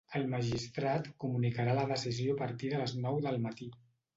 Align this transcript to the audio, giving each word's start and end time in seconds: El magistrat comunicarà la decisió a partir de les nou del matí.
El 0.19 0.23
magistrat 0.29 1.09
comunicarà 1.25 1.77
la 1.81 1.85
decisió 1.91 2.33
a 2.37 2.41
partir 2.43 2.73
de 2.73 2.81
les 2.85 2.99
nou 3.05 3.25
del 3.29 3.43
matí. 3.49 3.71